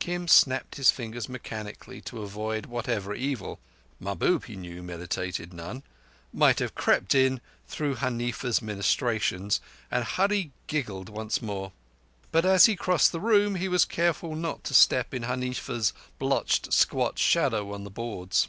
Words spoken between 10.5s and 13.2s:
giggled once more. But as he crossed the